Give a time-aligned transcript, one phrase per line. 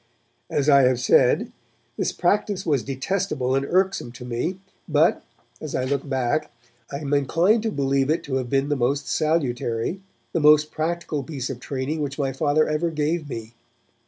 [0.49, 1.51] As I have said,
[1.95, 5.21] this practice was detestable and irksome to me, but,
[5.61, 6.51] as I look back,
[6.91, 10.01] I am inclined to believe it to have been the most salutary,
[10.33, 13.53] the most practical piece of training which my Father ever gave me.